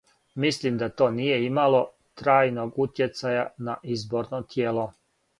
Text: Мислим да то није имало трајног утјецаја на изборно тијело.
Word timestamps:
Мислим 0.43 0.77
да 0.83 0.87
то 1.01 1.09
није 1.17 1.35
имало 1.47 1.81
трајног 2.21 2.79
утјецаја 2.85 3.43
на 3.67 3.75
изборно 3.97 4.41
тијело. 4.55 4.87